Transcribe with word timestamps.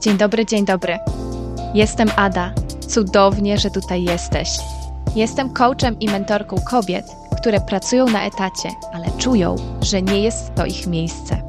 Dzień 0.00 0.18
dobry, 0.18 0.46
dzień 0.46 0.64
dobry. 0.64 0.98
Jestem 1.74 2.08
Ada. 2.16 2.52
Cudownie, 2.88 3.58
że 3.58 3.70
tutaj 3.70 4.04
jesteś. 4.04 4.50
Jestem 5.16 5.50
coachem 5.50 5.98
i 6.00 6.06
mentorką 6.06 6.56
kobiet, 6.70 7.06
które 7.40 7.60
pracują 7.60 8.06
na 8.06 8.26
etacie, 8.26 8.70
ale 8.92 9.06
czują, 9.18 9.56
że 9.82 10.02
nie 10.02 10.20
jest 10.20 10.54
to 10.54 10.66
ich 10.66 10.86
miejsce. 10.86 11.42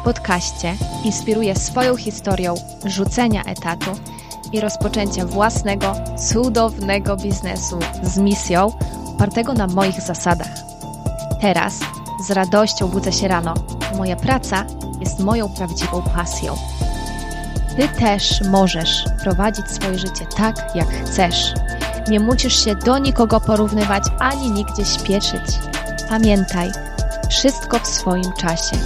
W 0.00 0.04
podcaście 0.04 0.74
inspiruję 1.04 1.56
swoją 1.56 1.96
historią 1.96 2.54
rzucenia 2.84 3.42
etatu 3.44 3.90
i 4.52 4.60
rozpoczęcia 4.60 5.26
własnego, 5.26 5.94
cudownego 6.32 7.16
biznesu 7.16 7.78
z 8.02 8.18
misją 8.18 8.72
opartego 9.14 9.52
na 9.52 9.66
moich 9.66 10.00
zasadach. 10.00 10.54
Teraz 11.40 11.78
z 12.26 12.30
radością 12.30 12.88
budzę 12.88 13.12
się 13.12 13.28
rano. 13.28 13.54
Moja 13.96 14.16
praca 14.16 14.64
jest 15.00 15.20
moją 15.20 15.48
prawdziwą 15.48 16.02
pasją. 16.02 16.54
Ty 17.76 17.88
też 17.88 18.40
możesz 18.50 19.04
prowadzić 19.22 19.70
swoje 19.70 19.98
życie 19.98 20.26
tak, 20.36 20.56
jak 20.74 20.88
chcesz. 20.88 21.52
Nie 22.08 22.20
musisz 22.20 22.64
się 22.64 22.74
do 22.74 22.98
nikogo 22.98 23.40
porównywać 23.40 24.02
ani 24.18 24.50
nigdzie 24.50 24.84
śpieszyć. 24.84 25.42
Pamiętaj, 26.08 26.70
wszystko 27.30 27.78
w 27.78 27.86
swoim 27.86 28.32
czasie. 28.40 28.76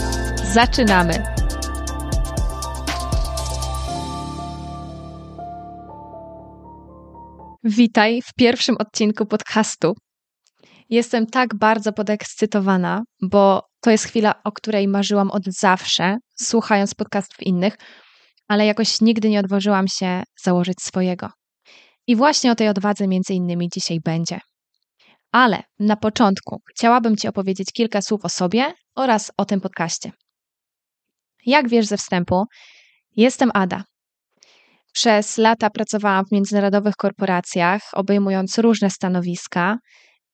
Zaczynamy! 0.53 1.25
Witaj 7.65 8.23
w 8.23 8.35
pierwszym 8.35 8.77
odcinku 8.79 9.27
podcastu. 9.27 9.95
Jestem 10.91 11.27
tak 11.27 11.55
bardzo 11.55 11.93
podekscytowana, 11.93 13.03
bo 13.23 13.63
to 13.81 13.91
jest 13.91 14.05
chwila, 14.05 14.35
o 14.45 14.53
której 14.53 14.89
marzyłam 14.89 15.31
od 15.31 15.45
zawsze, 15.45 16.17
słuchając 16.37 16.95
podcastów 16.95 17.43
innych, 17.43 17.77
ale 18.49 18.67
jakoś 18.67 19.01
nigdy 19.01 19.31
nie 19.31 19.41
odważyłam 19.41 19.89
się 19.89 20.23
założyć 20.43 20.83
swojego. 20.83 21.29
I 22.07 22.17
właśnie 22.17 22.53
o 22.53 22.55
tej 22.55 22.69
odwadze 22.69 23.09
między 23.09 23.35
innymi 23.35 23.69
dzisiaj 23.75 24.01
będzie. 24.05 24.39
Ale 25.33 25.63
na 25.79 25.97
początku 25.97 26.61
chciałabym 26.71 27.17
Ci 27.17 27.29
opowiedzieć 27.29 27.73
kilka 27.73 28.03
słów 28.03 28.25
o 28.25 28.29
sobie 28.29 28.73
oraz 28.95 29.33
o 29.37 29.45
tym 29.45 29.61
podcaście. 29.61 30.13
Jak 31.47 31.69
wiesz 31.69 31.87
ze 31.87 31.97
wstępu, 31.97 32.45
jestem 33.17 33.51
Ada. 33.55 33.85
Przez 34.93 35.39
lata 35.39 35.71
pracowałam 35.71 36.25
w 36.25 36.33
międzynarodowych 36.33 36.95
korporacjach, 36.95 37.83
obejmując 37.93 38.59
różne 38.59 38.91
stanowiska, 38.91 39.79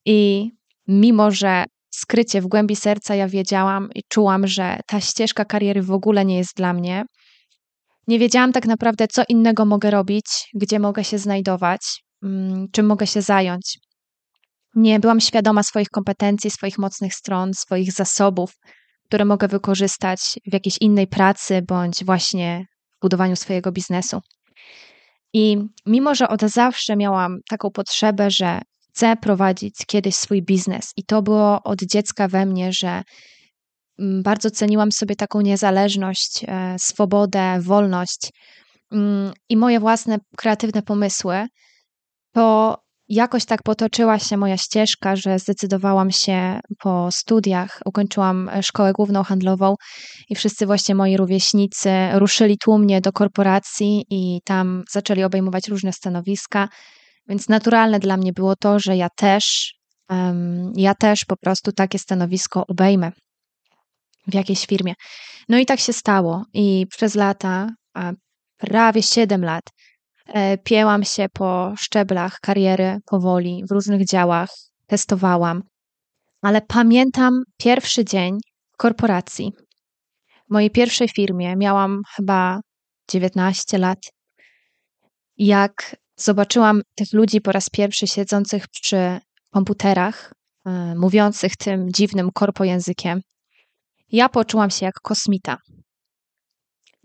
i 0.06 0.50
mimo, 0.88 1.30
że 1.30 1.64
skrycie 1.90 2.40
w 2.40 2.46
głębi 2.46 2.76
serca 2.76 3.14
ja 3.14 3.28
wiedziałam 3.28 3.88
i 3.94 4.02
czułam, 4.08 4.46
że 4.46 4.80
ta 4.86 5.00
ścieżka 5.00 5.44
kariery 5.44 5.82
w 5.82 5.90
ogóle 5.90 6.24
nie 6.24 6.36
jest 6.36 6.56
dla 6.56 6.72
mnie, 6.72 7.04
nie 8.08 8.18
wiedziałam 8.18 8.52
tak 8.52 8.66
naprawdę, 8.66 9.08
co 9.08 9.22
innego 9.28 9.64
mogę 9.64 9.90
robić, 9.90 10.26
gdzie 10.54 10.78
mogę 10.78 11.04
się 11.04 11.18
znajdować, 11.18 11.80
mm, 12.22 12.66
czym 12.72 12.86
mogę 12.86 13.06
się 13.06 13.22
zająć. 13.22 13.78
Nie 14.74 15.00
byłam 15.00 15.20
świadoma 15.20 15.62
swoich 15.62 15.88
kompetencji, 15.88 16.50
swoich 16.50 16.78
mocnych 16.78 17.14
stron, 17.14 17.54
swoich 17.54 17.92
zasobów, 17.92 18.52
które 19.04 19.24
mogę 19.24 19.48
wykorzystać 19.48 20.20
w 20.46 20.52
jakiejś 20.52 20.76
innej 20.80 21.06
pracy 21.06 21.62
bądź 21.68 22.04
właśnie 22.04 22.66
w 22.98 23.00
budowaniu 23.02 23.36
swojego 23.36 23.72
biznesu. 23.72 24.20
I 25.32 25.56
mimo, 25.86 26.14
że 26.14 26.28
od 26.28 26.40
zawsze 26.40 26.96
miałam 26.96 27.38
taką 27.48 27.70
potrzebę, 27.70 28.30
że 28.30 28.60
chcę 28.88 29.16
prowadzić 29.16 29.74
kiedyś 29.86 30.14
swój 30.14 30.42
biznes, 30.42 30.92
i 30.96 31.04
to 31.04 31.22
było 31.22 31.62
od 31.62 31.82
dziecka 31.82 32.28
we 32.28 32.46
mnie, 32.46 32.72
że 32.72 33.02
bardzo 33.98 34.50
ceniłam 34.50 34.92
sobie 34.92 35.16
taką 35.16 35.40
niezależność, 35.40 36.44
e, 36.48 36.76
swobodę, 36.78 37.60
wolność 37.60 38.30
mm, 38.92 39.32
i 39.48 39.56
moje 39.56 39.80
własne 39.80 40.18
kreatywne 40.36 40.82
pomysły, 40.82 41.46
to 42.34 42.76
jakoś 43.08 43.44
tak 43.44 43.62
potoczyła 43.62 44.18
się 44.18 44.36
moja 44.36 44.56
ścieżka, 44.56 45.16
że 45.16 45.38
zdecydowałam 45.38 46.10
się 46.10 46.60
po 46.78 47.08
studiach, 47.10 47.80
ukończyłam 47.84 48.50
szkołę 48.62 48.92
główną 48.92 49.22
handlową 49.22 49.74
i 50.28 50.34
wszyscy 50.34 50.66
właśnie 50.66 50.94
moi 50.94 51.16
rówieśnicy 51.16 51.90
ruszyli 52.12 52.58
tłumnie 52.58 53.00
do 53.00 53.12
korporacji 53.12 54.04
i 54.10 54.40
tam 54.44 54.82
zaczęli 54.90 55.24
obejmować 55.24 55.68
różne 55.68 55.92
stanowiska, 55.92 56.68
więc 57.28 57.48
naturalne 57.48 57.98
dla 57.98 58.16
mnie 58.16 58.32
było 58.32 58.56
to, 58.56 58.78
że 58.78 58.96
ja 58.96 59.08
też, 59.16 59.74
ja 60.76 60.94
też 60.94 61.24
po 61.24 61.36
prostu 61.36 61.72
takie 61.72 61.98
stanowisko 61.98 62.64
obejmę 62.68 63.12
w 64.26 64.34
jakiejś 64.34 64.66
firmie. 64.66 64.94
No 65.48 65.58
i 65.58 65.66
tak 65.66 65.80
się 65.80 65.92
stało. 65.92 66.44
I 66.54 66.86
przez 66.90 67.14
lata, 67.14 67.68
prawie 68.56 69.02
7 69.02 69.44
lat, 69.44 69.64
e, 70.26 70.58
pięłam 70.58 71.04
się 71.04 71.26
po 71.32 71.74
szczeblach 71.78 72.38
kariery 72.40 72.98
powoli, 73.06 73.64
w 73.68 73.72
różnych 73.72 74.06
działach, 74.06 74.50
testowałam. 74.86 75.62
Ale 76.42 76.60
pamiętam 76.60 77.42
pierwszy 77.56 78.04
dzień 78.04 78.38
w 78.72 78.76
korporacji. 78.76 79.52
W 80.48 80.52
mojej 80.52 80.70
pierwszej 80.70 81.08
firmie 81.08 81.56
miałam 81.56 82.02
chyba 82.16 82.60
19 83.10 83.78
lat. 83.78 83.98
Jak 85.36 85.96
zobaczyłam 86.16 86.82
tych 86.94 87.12
ludzi 87.12 87.40
po 87.40 87.52
raz 87.52 87.70
pierwszy 87.70 88.06
siedzących 88.06 88.68
przy 88.68 89.18
komputerach, 89.50 90.32
e, 90.66 90.94
mówiących 90.94 91.56
tym 91.56 91.92
dziwnym 91.92 92.30
korpojęzykiem, 92.34 93.20
ja 94.12 94.28
poczułam 94.28 94.70
się 94.70 94.86
jak 94.86 95.00
kosmita. 95.00 95.58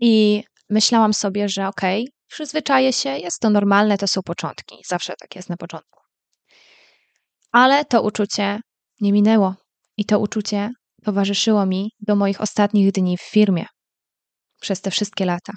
I 0.00 0.44
myślałam 0.70 1.14
sobie, 1.14 1.48
że 1.48 1.68
okej, 1.68 2.02
okay, 2.02 2.12
przyzwyczaję 2.28 2.92
się, 2.92 3.10
jest 3.10 3.40
to 3.40 3.50
normalne, 3.50 3.98
to 3.98 4.08
są 4.08 4.22
początki. 4.22 4.76
Zawsze 4.86 5.14
tak 5.20 5.36
jest 5.36 5.48
na 5.48 5.56
początku. 5.56 6.00
Ale 7.52 7.84
to 7.84 8.02
uczucie 8.02 8.60
nie 9.00 9.12
minęło. 9.12 9.54
I 9.96 10.04
to 10.04 10.18
uczucie 10.18 10.70
towarzyszyło 11.04 11.66
mi 11.66 11.90
do 12.00 12.16
moich 12.16 12.40
ostatnich 12.40 12.92
dni 12.92 13.16
w 13.18 13.22
firmie 13.22 13.66
przez 14.60 14.80
te 14.80 14.90
wszystkie 14.90 15.24
lata. 15.24 15.52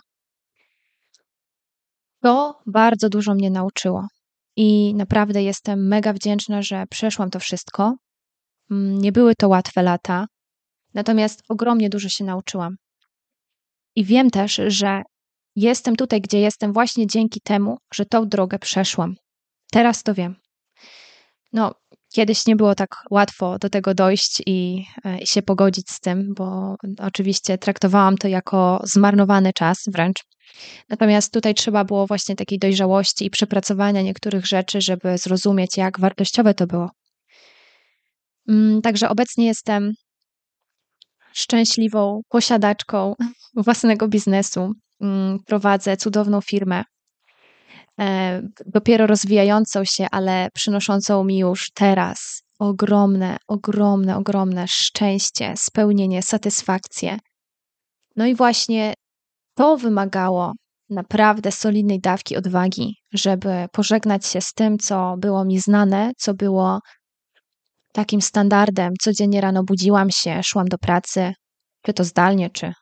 To 2.21 2.61
bardzo 2.65 3.09
dużo 3.09 3.33
mnie 3.33 3.51
nauczyło. 3.51 4.07
I 4.55 4.95
naprawdę 4.95 5.43
jestem 5.43 5.87
mega 5.87 6.13
wdzięczna, 6.13 6.61
że 6.61 6.83
przeszłam 6.89 7.29
to 7.29 7.39
wszystko. 7.39 7.95
Mm, 8.71 9.01
nie 9.01 9.11
były 9.11 9.35
to 9.35 9.49
łatwe 9.49 9.83
lata, 9.83 10.25
Natomiast 10.93 11.43
ogromnie 11.49 11.89
dużo 11.89 12.09
się 12.09 12.23
nauczyłam. 12.23 12.75
I 13.95 14.05
wiem 14.05 14.29
też, 14.29 14.61
że 14.67 15.01
jestem 15.55 15.95
tutaj, 15.95 16.21
gdzie 16.21 16.39
jestem, 16.39 16.73
właśnie 16.73 17.07
dzięki 17.07 17.41
temu, 17.41 17.77
że 17.93 18.05
tą 18.05 18.29
drogę 18.29 18.59
przeszłam. 18.59 19.15
Teraz 19.71 20.03
to 20.03 20.13
wiem. 20.13 20.35
No, 21.53 21.75
kiedyś 22.13 22.45
nie 22.45 22.55
było 22.55 22.75
tak 22.75 22.89
łatwo 23.11 23.59
do 23.59 23.69
tego 23.69 23.93
dojść 23.93 24.41
i, 24.45 24.85
e, 25.05 25.19
i 25.19 25.27
się 25.27 25.41
pogodzić 25.41 25.89
z 25.89 25.99
tym, 25.99 26.33
bo 26.37 26.75
oczywiście 26.99 27.57
traktowałam 27.57 28.17
to 28.17 28.27
jako 28.27 28.81
zmarnowany 28.83 29.53
czas 29.53 29.77
wręcz. 29.87 30.23
Natomiast 30.89 31.33
tutaj 31.33 31.53
trzeba 31.53 31.83
było 31.83 32.07
właśnie 32.07 32.35
takiej 32.35 32.59
dojrzałości 32.59 33.25
i 33.25 33.29
przepracowania 33.29 34.01
niektórych 34.01 34.45
rzeczy, 34.45 34.81
żeby 34.81 35.17
zrozumieć, 35.17 35.77
jak 35.77 35.99
wartościowe 35.99 36.53
to 36.53 36.67
było. 36.67 36.89
Mm, 38.47 38.81
także 38.81 39.09
obecnie 39.09 39.45
jestem 39.45 39.93
szczęśliwą 41.33 42.21
posiadaczką 42.29 43.15
własnego 43.65 44.07
biznesu. 44.07 44.71
Mm, 45.01 45.39
prowadzę 45.45 45.97
cudowną 45.97 46.41
firmę, 46.41 46.83
e, 47.99 48.41
dopiero 48.65 49.07
rozwijającą 49.07 49.85
się, 49.85 50.07
ale 50.11 50.49
przynoszącą 50.53 51.23
mi 51.23 51.37
już 51.37 51.71
teraz 51.73 52.41
ogromne, 52.59 53.37
ogromne, 53.47 54.17
ogromne 54.17 54.67
szczęście, 54.67 55.53
spełnienie, 55.57 56.21
satysfakcję. 56.21 57.17
No 58.15 58.25
i 58.25 58.35
właśnie 58.35 58.93
to 59.55 59.77
wymagało 59.77 60.53
naprawdę 60.89 61.51
solidnej 61.51 61.99
dawki 61.99 62.37
odwagi, 62.37 62.95
żeby 63.13 63.65
pożegnać 63.71 64.25
się 64.25 64.41
z 64.41 64.53
tym, 64.53 64.77
co 64.77 65.15
było 65.17 65.45
mi 65.45 65.59
znane, 65.59 66.11
co 66.17 66.33
było 66.33 66.79
takim 67.93 68.21
standardem. 68.21 68.93
Codziennie 69.01 69.41
rano 69.41 69.63
budziłam 69.63 70.11
się, 70.11 70.43
szłam 70.43 70.67
do 70.67 70.77
pracy, 70.77 71.33
czy 71.81 71.93
to 71.93 72.03
zdalnie, 72.03 72.49
czy, 72.49 72.73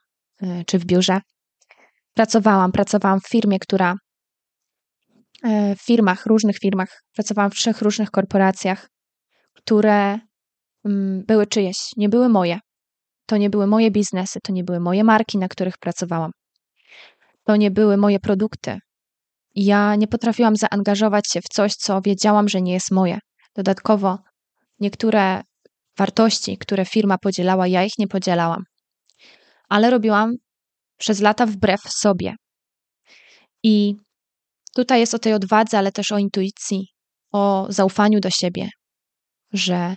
y, 0.44 0.64
czy 0.68 0.80
w 0.80 0.86
biurze. 0.86 1.20
Pracowałam, 2.14 2.72
pracowałam 2.72 3.20
w 3.20 3.30
firmie, 3.30 3.60
która 3.60 3.94
y, 5.46 5.76
w 5.76 5.82
firmach, 5.86 6.26
różnych 6.26 6.58
firmach, 6.58 7.02
pracowałam 7.14 7.52
w 7.52 7.56
trzech 7.56 7.82
różnych 7.82 8.12
korporacjach, 8.12 8.88
które 9.54 10.20
mm, 10.86 11.24
były 11.26 11.48
czyjeś, 11.48 11.78
nie 11.98 12.10
były 12.10 12.30
moje. 12.30 12.60
To 13.26 13.38
nie 13.38 13.50
były 13.50 13.68
moje 13.68 13.92
biznesy, 13.92 14.40
to 14.44 14.54
nie 14.54 14.64
były 14.64 14.80
moje 14.80 15.04
marki, 15.04 15.38
na 15.38 15.48
których 15.48 15.78
pracowałam. 15.78 16.32
To 17.44 17.56
nie 17.56 17.72
były 17.72 17.98
moje 17.98 18.20
produkty. 18.20 18.80
Ja 19.56 19.96
nie 19.96 20.08
potrafiłam 20.08 20.56
zaangażować 20.56 21.32
się 21.32 21.42
w 21.42 21.50
coś, 21.54 21.74
co 21.74 22.02
wiedziałam, 22.02 22.50
że 22.50 22.62
nie 22.62 22.74
jest 22.74 22.92
moje. 22.92 23.20
Dodatkowo 23.56 24.18
Niektóre 24.80 25.42
wartości, 25.98 26.58
które 26.58 26.86
firma 26.86 27.18
podzielała, 27.18 27.68
ja 27.68 27.84
ich 27.84 27.98
nie 27.98 28.08
podzielałam. 28.08 28.64
Ale 29.70 29.90
robiłam 29.90 30.34
przez 30.98 31.20
lata 31.20 31.46
wbrew 31.46 31.82
sobie. 31.82 32.36
I 33.64 33.96
tutaj 34.76 35.00
jest 35.00 35.14
o 35.14 35.20
tej 35.20 35.34
odwadze, 35.34 35.78
ale 35.78 35.92
też 35.92 36.12
o 36.12 36.18
intuicji, 36.18 36.88
o 37.32 37.66
zaufaniu 37.70 38.20
do 38.20 38.30
siebie, 38.30 38.70
że 39.54 39.96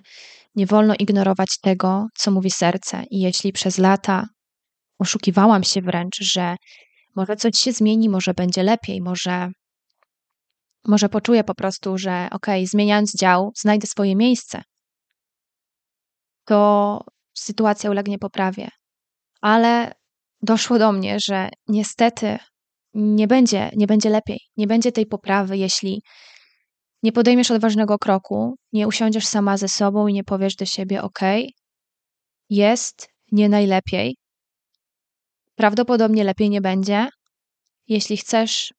nie 0.55 0.67
wolno 0.67 0.95
ignorować 0.99 1.49
tego, 1.63 2.07
co 2.19 2.31
mówi 2.31 2.51
serce. 2.51 3.05
I 3.11 3.21
jeśli 3.21 3.53
przez 3.53 3.79
lata 3.79 4.27
oszukiwałam 4.99 5.65
się 5.65 5.83
wręcz, 5.83 6.17
że 6.21 6.57
może 7.17 7.37
coś 7.37 7.59
się 7.59 7.73
zmieni, 7.73 8.09
może 8.09 8.35
będzie 8.35 8.63
lepiej, 8.63 9.01
może, 9.01 9.49
może 10.85 11.09
poczuję 11.09 11.45
po 11.45 11.55
prostu, 11.55 11.99
że 11.99 12.29
okej, 12.33 12.63
okay, 12.63 12.67
zmieniając 12.67 13.17
dział, 13.17 13.51
znajdę 13.57 13.87
swoje 13.87 14.17
miejsce, 14.17 14.63
to 16.45 17.01
sytuacja 17.35 17.91
ulegnie 17.91 18.19
poprawie. 18.19 18.69
Ale 19.41 19.93
doszło 20.43 20.79
do 20.79 20.93
mnie, 20.93 21.21
że 21.21 21.49
niestety 21.69 22.39
nie 22.95 23.27
będzie, 23.27 23.71
nie 23.77 23.87
będzie 23.87 24.11
lepiej, 24.11 24.41
nie 24.57 24.67
będzie 24.67 24.93
tej 24.93 25.07
poprawy, 25.07 25.59
jeśli 25.59 26.03
nie 27.03 27.13
podejmiesz 27.13 27.51
odważnego 27.51 27.99
kroku, 27.99 28.55
nie 28.73 28.89
usiądziesz 28.89 29.27
sama 29.27 29.57
ze 29.57 29.69
sobą 29.69 30.07
i 30.07 30.13
nie 30.13 30.25
powiesz 30.25 30.57
do 30.57 30.65
siebie: 30.65 31.03
OK, 31.03 31.21
jest 32.51 33.09
nie 33.33 33.49
najlepiej. 33.49 34.17
Prawdopodobnie 35.55 36.25
lepiej 36.25 36.51
nie 36.51 36.61
będzie. 36.61 37.09
Jeśli 37.89 38.17
chcesz 38.17 38.75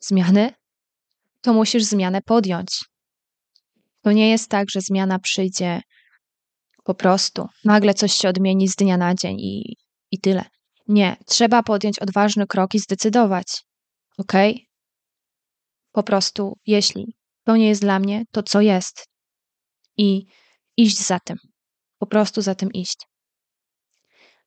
zmiany, 0.00 0.52
to 1.42 1.52
musisz 1.52 1.84
zmianę 1.84 2.20
podjąć. 2.22 2.84
To 4.02 4.12
nie 4.12 4.30
jest 4.30 4.50
tak, 4.50 4.70
że 4.70 4.80
zmiana 4.80 5.18
przyjdzie 5.18 5.80
po 6.86 6.94
prostu. 6.94 7.48
Nagle 7.64 7.94
coś 7.94 8.12
się 8.12 8.28
odmieni 8.28 8.68
z 8.68 8.76
dnia 8.76 8.96
na 8.96 9.14
dzień 9.14 9.40
i, 9.40 9.76
i 10.10 10.20
tyle. 10.20 10.44
Nie, 10.88 11.16
trzeba 11.26 11.62
podjąć 11.62 11.98
odważny 11.98 12.46
krok 12.46 12.74
i 12.74 12.78
zdecydować. 12.78 13.64
OK? 14.18 14.32
Po 15.92 16.02
prostu, 16.02 16.58
jeśli 16.66 17.16
to 17.44 17.56
nie 17.56 17.68
jest 17.68 17.80
dla 17.80 17.98
mnie, 17.98 18.24
to 18.30 18.42
co 18.42 18.60
jest? 18.60 19.06
I 19.96 20.26
iść 20.76 20.98
za 20.98 21.20
tym. 21.20 21.36
Po 21.98 22.06
prostu 22.06 22.42
za 22.42 22.54
tym 22.54 22.72
iść. 22.72 22.96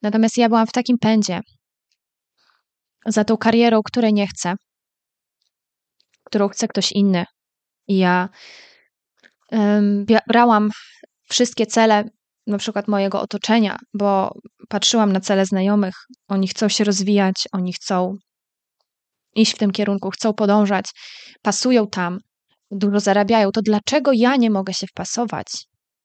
Natomiast 0.01 0.37
ja 0.37 0.49
byłam 0.49 0.67
w 0.67 0.71
takim 0.71 0.97
pędzie 0.97 1.39
za 3.05 3.23
tą 3.23 3.37
karierą, 3.37 3.81
której 3.83 4.13
nie 4.13 4.27
chcę, 4.27 4.53
którą 6.23 6.49
chce 6.49 6.67
ktoś 6.67 6.91
inny. 6.91 7.25
I 7.87 7.97
ja 7.97 8.29
um, 9.51 10.05
brałam 10.27 10.69
wszystkie 11.29 11.65
cele, 11.65 12.09
na 12.49 12.57
przykład 12.57 12.87
mojego 12.87 13.21
otoczenia, 13.21 13.77
bo 13.93 14.31
patrzyłam 14.69 15.13
na 15.13 15.19
cele 15.19 15.45
znajomych. 15.45 15.95
Oni 16.27 16.47
chcą 16.47 16.69
się 16.69 16.83
rozwijać, 16.83 17.35
oni 17.51 17.73
chcą 17.73 18.15
iść 19.35 19.55
w 19.55 19.57
tym 19.57 19.71
kierunku, 19.71 20.09
chcą 20.09 20.33
podążać, 20.33 20.85
pasują 21.41 21.87
tam, 21.87 22.19
dużo 22.71 22.99
zarabiają, 22.99 23.51
to 23.51 23.61
dlaczego 23.61 24.11
ja 24.13 24.35
nie 24.35 24.49
mogę 24.49 24.73
się 24.73 24.87
wpasować? 24.87 25.47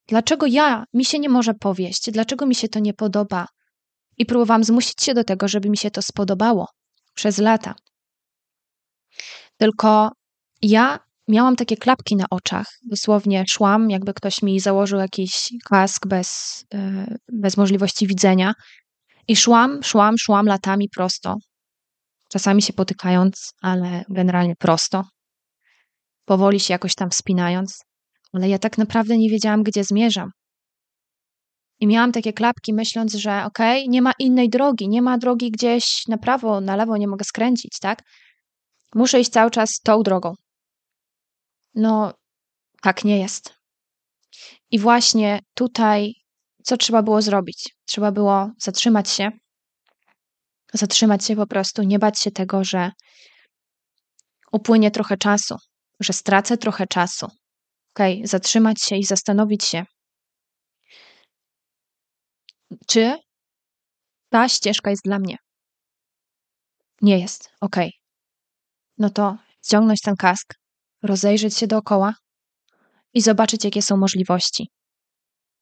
Dlaczego 0.09 0.47
ja, 0.47 0.85
mi 0.95 1.05
się 1.05 1.19
nie 1.19 1.29
może 1.29 1.55
powieść? 1.55 2.11
Dlaczego 2.11 2.47
mi 2.47 2.55
się 2.55 2.69
to 2.69 2.79
nie 2.79 2.95
podoba? 2.95 3.47
I 4.19 4.27
próbowałam 4.27 4.65
zmusić 4.65 5.03
się 5.03 5.15
do 5.15 5.25
tego, 5.25 5.49
żeby 5.49 5.71
mi 5.71 5.77
się 5.77 5.91
to 5.91 6.03
spodobało 6.03 6.67
przez 7.15 7.39
lata. 7.39 7.75
Tylko 9.57 10.11
ja 10.63 10.99
miałam 11.29 11.57
takie 11.57 11.77
klapki 11.77 12.17
na 12.17 12.25
oczach. 12.31 12.67
Dosłownie 12.91 13.45
szłam, 13.49 13.91
jakby 13.91 14.15
ktoś 14.15 14.43
mi 14.43 14.61
założył 14.61 14.99
jakiś 14.99 15.49
kask 15.65 16.07
bez, 16.07 16.65
e, 16.75 17.07
bez 17.33 17.57
możliwości 17.57 18.07
widzenia. 18.07 18.53
I 19.29 19.37
szłam, 19.37 19.83
szłam, 19.83 20.19
szłam 20.19 20.47
latami 20.47 20.89
prosto. 20.89 21.37
Czasami 22.31 22.63
się 22.63 22.73
potykając, 22.73 23.53
ale 23.63 24.05
generalnie 24.09 24.55
prosto 24.57 25.05
powoli 26.25 26.61
się 26.61 26.75
jakoś 26.75 26.95
tam 26.95 27.11
wspinając, 27.11 27.85
ale 28.33 28.49
ja 28.49 28.59
tak 28.59 28.79
naprawdę 28.79 29.19
nie 29.19 29.31
wiedziałam, 29.31 29.63
gdzie 29.63 29.85
zmierzam. 29.85 30.31
I 31.81 31.87
miałam 31.87 32.13
takie 32.13 32.33
klapki, 32.33 32.75
myśląc, 32.75 33.15
że 33.15 33.45
okej, 33.45 33.83
okay, 33.83 33.89
nie 33.89 34.03
ma 34.03 34.13
innej 34.19 34.49
drogi, 34.49 34.89
nie 34.89 35.03
ma 35.03 35.19
drogi 35.19 35.51
gdzieś 35.51 36.03
na 36.09 36.19
prawo, 36.19 36.61
na 36.61 36.77
lewo, 36.77 36.97
nie 36.97 37.09
mogę 37.09 37.25
skręcić, 37.25 37.79
tak? 37.81 38.03
Muszę 38.95 39.21
iść 39.21 39.31
cały 39.31 39.51
czas 39.51 39.81
tą 39.85 40.03
drogą. 40.03 40.35
No, 41.75 42.15
tak 42.83 43.05
nie 43.05 43.19
jest. 43.19 43.55
I 44.71 44.79
właśnie 44.79 45.41
tutaj, 45.55 46.13
co 46.65 46.77
trzeba 46.77 47.03
było 47.03 47.23
zrobić? 47.23 47.75
Trzeba 47.87 48.13
było 48.13 48.51
zatrzymać 48.59 49.11
się, 49.11 49.31
zatrzymać 50.75 51.25
się 51.25 51.37
po 51.37 51.47
prostu, 51.47 51.83
nie 51.83 51.99
bać 51.99 52.19
się 52.19 52.31
tego, 52.31 52.65
że 52.65 52.91
upłynie 54.53 54.91
trochę 54.91 55.17
czasu, 55.17 55.57
że 56.01 56.13
stracę 56.13 56.57
trochę 56.57 56.87
czasu. 56.87 57.27
Ok, 57.95 58.07
zatrzymać 58.25 58.83
się 58.83 58.97
i 58.97 59.05
zastanowić 59.05 59.65
się, 59.65 59.85
czy 62.87 63.19
ta 64.31 64.49
ścieżka 64.49 64.91
jest 64.91 65.05
dla 65.05 65.19
mnie. 65.19 65.37
Nie 67.03 67.19
jest. 67.19 67.51
Ok. 67.61 67.77
No 68.99 69.11
to 69.11 69.37
ściągnąć 69.65 70.01
ten 70.01 70.17
kask, 70.17 70.55
rozejrzeć 71.05 71.57
się 71.57 71.67
dookoła 71.67 72.15
i 73.15 73.21
zobaczyć, 73.21 73.65
jakie 73.65 73.83
są 73.83 73.97
możliwości. 73.97 74.69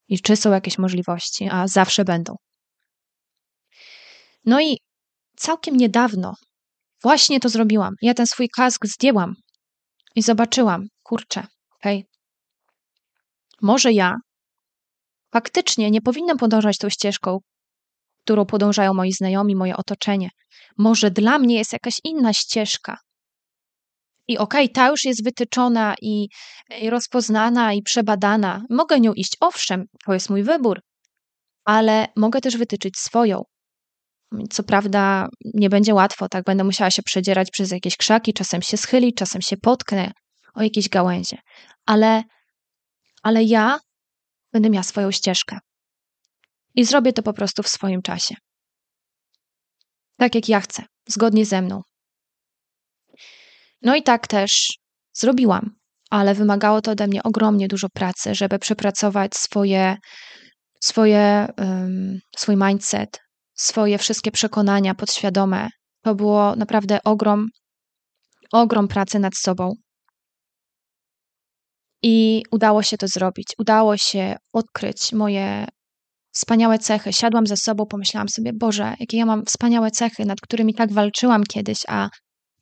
I 0.09 0.21
czy 0.21 0.37
są 0.37 0.53
jakieś 0.53 0.79
możliwości, 0.79 1.49
a 1.51 1.69
zawsze 1.69 2.05
będą. 2.05 2.37
No 4.45 4.61
i 4.61 4.79
całkiem 5.37 5.77
niedawno 5.77 6.35
właśnie 7.03 7.41
to 7.41 7.49
zrobiłam. 7.49 7.95
Ja 8.03 8.15
ten 8.15 8.27
swój 8.27 8.49
kask 8.57 8.87
zdjęłam 8.87 9.35
i 10.15 10.23
zobaczyłam, 10.23 10.87
kurczę, 11.03 11.47
hej, 11.81 12.07
może 13.63 13.93
ja 13.93 14.15
faktycznie 15.33 15.91
nie 15.91 16.01
powinnam 16.01 16.39
podążać 16.39 16.79
tą 16.79 16.89
ścieżką, 16.89 17.39
którą 18.25 18.47
podążają 18.47 18.95
moi 18.95 19.13
znajomi, 19.13 19.57
moje 19.57 19.77
otoczenie. 19.77 20.29
Może 20.79 21.11
dla 21.11 21.39
mnie 21.39 21.57
jest 21.57 21.73
jakaś 21.73 21.99
inna 22.05 22.33
ścieżka. 22.33 22.97
I 24.33 24.39
okej, 24.39 24.65
okay, 24.65 24.75
ta 24.75 24.89
już 24.89 25.05
jest 25.05 25.25
wytyczona 25.25 25.95
i, 26.03 26.29
i 26.81 26.91
rozpoznana 26.91 27.73
i 27.73 27.83
przebadana. 27.83 28.63
Mogę 28.71 29.01
nią 29.01 29.13
iść, 29.13 29.37
owszem, 29.41 29.85
to 30.07 30.15
jest 30.15 30.31
mój 30.31 30.43
wybór, 30.43 30.81
ale 31.65 32.07
mogę 32.17 32.41
też 32.41 32.57
wytyczyć 32.57 32.97
swoją. 32.99 33.43
Co 34.51 34.63
prawda 34.63 35.29
nie 35.55 35.69
będzie 35.69 35.95
łatwo, 35.95 36.29
tak 36.29 36.45
będę 36.45 36.65
musiała 36.65 36.91
się 36.91 37.03
przedzierać 37.03 37.51
przez 37.51 37.71
jakieś 37.71 37.97
krzaki, 37.97 38.33
czasem 38.33 38.63
się 38.63 38.77
schylić, 38.77 39.17
czasem 39.17 39.43
się 39.43 39.57
potknę 39.57 40.13
o 40.55 40.63
jakieś 40.63 40.89
gałęzie, 40.89 41.37
ale, 41.87 42.23
ale 43.23 43.43
ja 43.45 43.79
będę 44.53 44.71
miała 44.71 44.83
swoją 44.83 45.11
ścieżkę. 45.11 45.59
I 46.75 46.85
zrobię 46.85 47.13
to 47.13 47.23
po 47.23 47.33
prostu 47.33 47.63
w 47.63 47.69
swoim 47.69 48.03
czasie. 48.03 48.35
Tak 50.17 50.35
jak 50.35 50.49
ja 50.49 50.61
chcę, 50.61 50.83
zgodnie 51.09 51.47
ze 51.47 51.63
mną. 51.63 51.83
No 53.83 53.97
i 53.97 54.03
tak 54.03 54.27
też 54.27 54.79
zrobiłam, 55.13 55.71
ale 56.11 56.35
wymagało 56.35 56.81
to 56.81 56.91
ode 56.91 57.07
mnie 57.07 57.23
ogromnie 57.23 57.69
dużo 57.69 57.89
pracy, 57.95 58.35
żeby 58.35 58.59
przepracować 58.59 59.35
swoje, 59.35 59.97
swoje, 60.81 61.49
um, 61.59 62.19
swój 62.37 62.57
mindset, 62.57 63.19
swoje 63.55 63.99
wszystkie 63.99 64.31
przekonania 64.31 64.95
podświadome. 64.95 65.69
To 66.05 66.15
było 66.15 66.57
naprawdę 66.57 66.99
ogrom, 67.05 67.47
ogrom 68.53 68.89
pracy 68.89 69.19
nad 69.19 69.33
sobą. 69.37 69.75
I 72.03 72.43
udało 72.51 72.83
się 72.83 72.97
to 72.97 73.09
zrobić. 73.09 73.47
Udało 73.59 73.97
się 73.97 74.37
odkryć 74.53 75.13
moje 75.13 75.67
wspaniałe 76.33 76.79
cechy. 76.79 77.13
Siadłam 77.13 77.47
ze 77.47 77.57
sobą, 77.57 77.87
pomyślałam 77.87 78.29
sobie, 78.29 78.53
Boże, 78.53 78.95
jakie 79.01 79.17
ja 79.17 79.27
mam 79.27 79.45
wspaniałe 79.45 79.91
cechy, 79.91 80.25
nad 80.25 80.41
którymi 80.41 80.75
tak 80.75 80.93
walczyłam 80.93 81.45
kiedyś, 81.45 81.79
a 81.89 82.09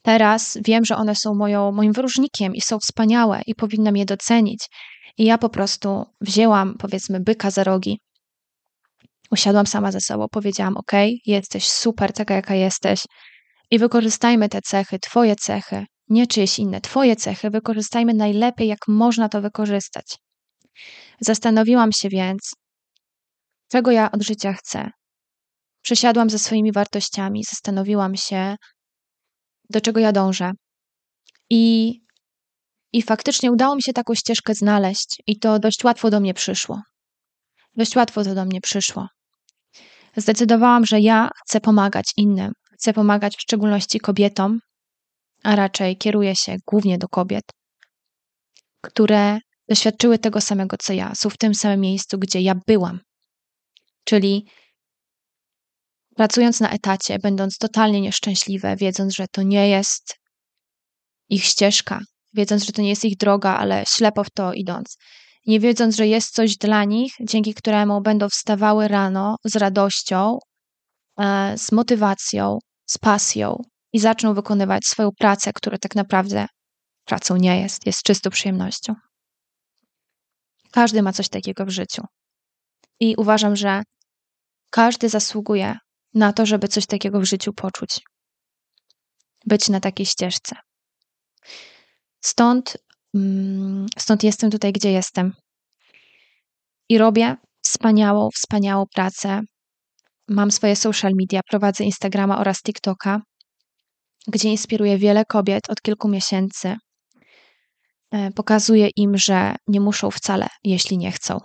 teraz 0.02 0.58
wiem, 0.64 0.84
że 0.84 0.96
one 0.96 1.14
są 1.14 1.34
moją, 1.34 1.72
moim 1.72 1.92
wyróżnikiem 1.92 2.54
i 2.54 2.60
są 2.60 2.78
wspaniałe 2.78 3.42
i 3.46 3.54
powinnam 3.54 3.96
je 3.96 4.04
docenić. 4.04 4.66
I 5.18 5.24
ja 5.24 5.38
po 5.38 5.48
prostu 5.48 6.04
wzięłam, 6.20 6.74
powiedzmy, 6.78 7.20
byka 7.20 7.50
za 7.50 7.64
rogi 7.64 7.98
Usiadłam 9.30 9.66
sama 9.66 9.92
ze 9.92 10.00
sobą, 10.00 10.26
powiedziałam: 10.30 10.76
OK, 10.76 10.92
jesteś 11.26 11.68
super, 11.68 12.12
taka 12.12 12.34
jaka 12.34 12.54
jesteś, 12.54 13.00
i 13.70 13.78
wykorzystajmy 13.78 14.48
te 14.48 14.60
cechy, 14.62 14.98
Twoje 14.98 15.36
cechy, 15.36 15.86
nie 16.08 16.26
czyjeś 16.26 16.58
inne, 16.58 16.80
Twoje 16.80 17.16
cechy, 17.16 17.50
wykorzystajmy 17.50 18.14
najlepiej, 18.14 18.68
jak 18.68 18.88
można 18.88 19.28
to 19.28 19.40
wykorzystać. 19.40 20.16
Zastanowiłam 21.20 21.92
się 21.92 22.08
więc, 22.08 22.54
czego 23.68 23.90
ja 23.90 24.10
od 24.12 24.22
życia 24.22 24.52
chcę. 24.52 24.90
Przesiadłam 25.82 26.30
ze 26.30 26.38
swoimi 26.38 26.72
wartościami, 26.72 27.44
zastanowiłam 27.44 28.16
się, 28.16 28.56
do 29.70 29.80
czego 29.80 30.00
ja 30.00 30.12
dążę. 30.12 30.52
I, 31.50 31.94
I 32.92 33.02
faktycznie 33.02 33.52
udało 33.52 33.76
mi 33.76 33.82
się 33.82 33.92
taką 33.92 34.14
ścieżkę 34.14 34.54
znaleźć, 34.54 35.22
i 35.26 35.38
to 35.38 35.58
dość 35.58 35.84
łatwo 35.84 36.10
do 36.10 36.20
mnie 36.20 36.34
przyszło. 36.34 36.82
Dość 37.76 37.96
łatwo 37.96 38.24
to 38.24 38.34
do 38.34 38.44
mnie 38.44 38.60
przyszło 38.60 39.08
zdecydowałam, 40.16 40.86
że 40.86 41.00
ja 41.00 41.30
chcę 41.46 41.60
pomagać 41.60 42.12
innym. 42.16 42.52
Chcę 42.72 42.92
pomagać 42.92 43.36
w 43.36 43.40
szczególności 43.40 44.00
kobietom, 44.00 44.58
a 45.42 45.56
raczej 45.56 45.96
kieruję 45.96 46.36
się 46.36 46.56
głównie 46.66 46.98
do 46.98 47.08
kobiet, 47.08 47.44
które 48.80 49.38
doświadczyły 49.68 50.18
tego 50.18 50.40
samego 50.40 50.76
co 50.80 50.92
ja, 50.92 51.14
są 51.14 51.30
w 51.30 51.38
tym 51.38 51.54
samym 51.54 51.80
miejscu, 51.80 52.18
gdzie 52.18 52.40
ja 52.40 52.54
byłam. 52.66 53.00
Czyli 54.04 54.46
pracując 56.20 56.60
na 56.60 56.70
etacie, 56.70 57.18
będąc 57.18 57.58
totalnie 57.58 58.00
nieszczęśliwe, 58.00 58.76
wiedząc, 58.76 59.14
że 59.14 59.26
to 59.32 59.42
nie 59.42 59.68
jest 59.68 60.14
ich 61.28 61.44
ścieżka, 61.44 62.00
wiedząc, 62.34 62.64
że 62.64 62.72
to 62.72 62.82
nie 62.82 62.88
jest 62.88 63.04
ich 63.04 63.16
droga, 63.16 63.56
ale 63.56 63.84
ślepo 63.86 64.24
w 64.24 64.30
to 64.30 64.52
idąc, 64.52 64.96
nie 65.46 65.60
wiedząc, 65.60 65.96
że 65.96 66.06
jest 66.06 66.34
coś 66.34 66.56
dla 66.56 66.84
nich, 66.84 67.12
dzięki 67.20 67.54
któremu 67.54 68.00
będą 68.00 68.28
wstawały 68.28 68.88
rano 68.88 69.36
z 69.44 69.56
radością, 69.56 70.38
e, 71.18 71.58
z 71.58 71.72
motywacją, 71.72 72.58
z 72.86 72.98
pasją 72.98 73.56
i 73.92 73.98
zaczną 73.98 74.34
wykonywać 74.34 74.84
swoją 74.84 75.08
pracę, 75.18 75.52
która 75.54 75.78
tak 75.78 75.94
naprawdę 75.94 76.46
pracą 77.04 77.36
nie 77.36 77.60
jest, 77.60 77.86
jest 77.86 78.02
czystą 78.02 78.30
przyjemnością. 78.30 78.94
Każdy 80.70 81.02
ma 81.02 81.12
coś 81.12 81.28
takiego 81.28 81.66
w 81.66 81.70
życiu. 81.70 82.02
I 83.00 83.14
uważam, 83.16 83.56
że 83.56 83.82
każdy 84.70 85.08
zasługuje 85.08 85.76
na 86.14 86.32
to, 86.32 86.46
żeby 86.46 86.68
coś 86.68 86.86
takiego 86.86 87.20
w 87.20 87.24
życiu 87.24 87.52
poczuć. 87.52 88.00
Być 89.46 89.68
na 89.68 89.80
takiej 89.80 90.06
ścieżce. 90.06 90.56
Stąd, 92.20 92.76
mm, 93.14 93.86
stąd 93.98 94.24
jestem 94.24 94.50
tutaj, 94.50 94.72
gdzie 94.72 94.92
jestem. 94.92 95.32
I 96.88 96.98
robię 96.98 97.36
wspaniałą, 97.62 98.28
wspaniałą 98.34 98.84
pracę. 98.94 99.40
Mam 100.28 100.50
swoje 100.50 100.76
social 100.76 101.12
media, 101.20 101.40
prowadzę 101.50 101.84
Instagrama 101.84 102.38
oraz 102.38 102.62
TikToka, 102.62 103.20
gdzie 104.28 104.48
inspiruję 104.48 104.98
wiele 104.98 105.24
kobiet 105.24 105.70
od 105.70 105.82
kilku 105.82 106.08
miesięcy. 106.08 106.76
E, 108.10 108.30
pokazuję 108.30 108.90
im, 108.96 109.18
że 109.18 109.56
nie 109.66 109.80
muszą 109.80 110.10
wcale, 110.10 110.48
jeśli 110.64 110.98
nie 110.98 111.12
chcą. 111.12 111.38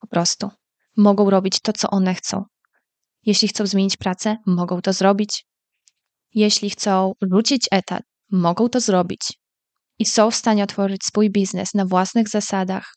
Po 0.00 0.06
prostu. 0.06 0.50
Mogą 0.96 1.30
robić 1.30 1.60
to, 1.60 1.72
co 1.72 1.90
one 1.90 2.14
chcą. 2.14 2.44
Jeśli 3.26 3.48
chcą 3.48 3.66
zmienić 3.66 3.96
pracę, 3.96 4.36
mogą 4.46 4.80
to 4.80 4.92
zrobić. 4.92 5.46
Jeśli 6.34 6.70
chcą 6.70 7.12
rzucić 7.32 7.68
etat, 7.70 8.02
mogą 8.30 8.68
to 8.68 8.80
zrobić 8.80 9.20
i 9.98 10.04
są 10.04 10.30
w 10.30 10.34
stanie 10.34 10.64
otworzyć 10.64 11.04
swój 11.04 11.30
biznes 11.30 11.74
na 11.74 11.84
własnych 11.84 12.28
zasadach, 12.28 12.94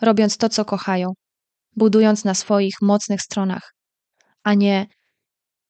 robiąc 0.00 0.36
to, 0.36 0.48
co 0.48 0.64
kochają, 0.64 1.12
budując 1.76 2.24
na 2.24 2.34
swoich 2.34 2.74
mocnych 2.82 3.22
stronach, 3.22 3.74
a 4.42 4.54
nie 4.54 4.86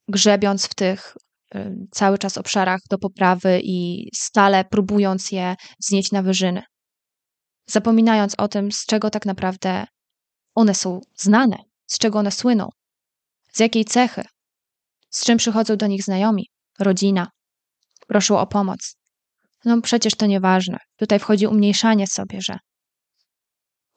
grzebiąc 0.09 0.67
w 0.67 0.75
tych 0.75 1.17
y, 1.55 1.87
cały 1.91 2.19
czas 2.19 2.39
obszarach 2.39 2.81
do 2.91 2.99
poprawy 2.99 3.61
i 3.65 4.09
stale 4.15 4.65
próbując 4.65 5.33
je 5.33 5.55
wznieść 5.81 6.13
na 6.13 6.23
wyżyny. 6.23 6.63
Zapominając 7.67 8.35
o 8.39 8.49
tym, 8.49 8.73
z 8.73 8.87
czego 8.87 9.11
tak 9.11 9.27
naprawdę 9.27 9.87
one 10.55 10.75
są 10.75 11.01
znane, 11.17 11.57
z 11.87 11.99
czego 11.99 12.19
one 12.19 12.31
słyną, 12.31 12.69
z 13.53 13.61
jakiej 13.61 13.85
cechy, 13.85 14.25
z 15.11 15.25
czym 15.25 15.39
przychodzą 15.39 15.77
do 15.77 15.87
nich 15.87 16.03
znajomi, 16.03 16.51
rodzina, 16.79 17.31
proszą 18.07 18.39
o 18.39 18.47
pomoc. 18.47 18.97
No 19.65 19.81
przecież 19.83 20.15
to 20.15 20.27
nieważne. 20.27 20.79
Tutaj 20.97 21.19
wchodzi 21.19 21.47
umniejszanie 21.47 22.07
sobie, 22.07 22.41
że 22.41 22.59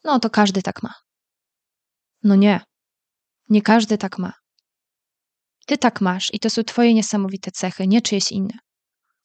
no 0.03 0.19
to 0.19 0.29
każdy 0.29 0.61
tak 0.61 0.83
ma. 0.83 0.93
No 2.23 2.35
nie. 2.35 2.61
Nie 3.49 3.61
każdy 3.61 3.97
tak 3.97 4.17
ma. 4.17 4.33
Ty 5.65 5.77
tak 5.77 6.01
masz 6.01 6.33
i 6.33 6.39
to 6.39 6.49
są 6.49 6.63
twoje 6.63 6.93
niesamowite 6.93 7.51
cechy, 7.51 7.87
nie 7.87 8.01
czyjeś 8.01 8.31
inne. 8.31 8.53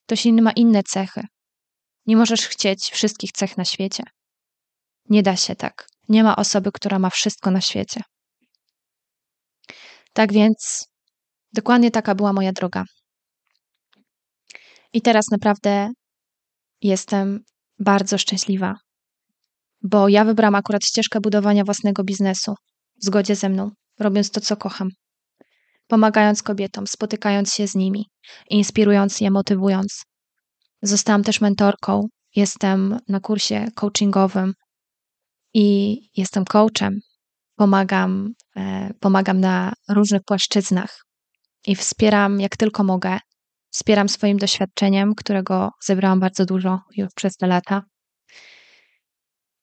Ktoś 0.06 0.26
inny 0.26 0.42
ma 0.42 0.52
inne 0.52 0.82
cechy. 0.82 1.22
Nie 2.06 2.16
możesz 2.16 2.46
chcieć 2.46 2.90
wszystkich 2.90 3.32
cech 3.32 3.56
na 3.56 3.64
świecie. 3.64 4.02
Nie 5.08 5.22
da 5.22 5.36
się 5.36 5.56
tak. 5.56 5.86
Nie 6.08 6.24
ma 6.24 6.36
osoby, 6.36 6.72
która 6.72 6.98
ma 6.98 7.10
wszystko 7.10 7.50
na 7.50 7.60
świecie. 7.60 8.00
Tak 10.16 10.32
więc 10.32 10.84
dokładnie 11.52 11.90
taka 11.90 12.14
była 12.14 12.32
moja 12.32 12.52
droga. 12.52 12.84
I 14.92 15.02
teraz 15.02 15.24
naprawdę 15.30 15.90
jestem 16.82 17.40
bardzo 17.78 18.18
szczęśliwa, 18.18 18.74
bo 19.82 20.08
ja 20.08 20.24
wybrałam 20.24 20.54
akurat 20.54 20.84
ścieżkę 20.84 21.20
budowania 21.20 21.64
własnego 21.64 22.04
biznesu 22.04 22.54
w 23.02 23.04
zgodzie 23.04 23.36
ze 23.36 23.48
mną, 23.48 23.70
robiąc 24.00 24.30
to, 24.30 24.40
co 24.40 24.56
kocham. 24.56 24.88
Pomagając 25.86 26.42
kobietom, 26.42 26.86
spotykając 26.86 27.54
się 27.54 27.66
z 27.66 27.74
nimi, 27.74 28.06
inspirując 28.50 29.20
je, 29.20 29.30
motywując. 29.30 30.02
Zostałam 30.82 31.22
też 31.22 31.40
mentorką, 31.40 32.08
jestem 32.36 32.98
na 33.08 33.20
kursie 33.20 33.66
coachingowym 33.74 34.52
i 35.54 35.98
jestem 36.16 36.44
coachem. 36.44 37.00
Pomagam, 37.56 38.32
e, 38.56 38.90
pomagam 39.00 39.40
na 39.40 39.72
różnych 39.88 40.22
płaszczyznach 40.22 41.04
i 41.66 41.76
wspieram 41.76 42.40
jak 42.40 42.56
tylko 42.56 42.84
mogę 42.84 43.18
Wspieram 43.76 44.08
swoim 44.08 44.38
doświadczeniem, 44.38 45.14
którego 45.14 45.70
zebrałam 45.84 46.20
bardzo 46.20 46.44
dużo 46.44 46.80
już 46.96 47.08
przez 47.14 47.36
te 47.36 47.46
lata. 47.46 47.82